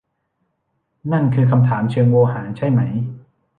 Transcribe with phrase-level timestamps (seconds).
[1.11, 2.81] นั่นคือคำถามเชิงโวหารใช่ไหม?